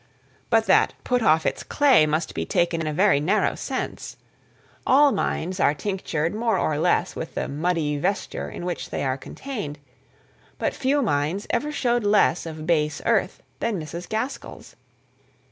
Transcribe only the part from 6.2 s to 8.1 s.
more or less with the "muddy